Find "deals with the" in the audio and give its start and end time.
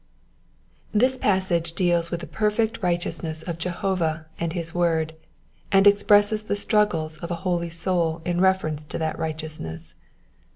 1.73-2.25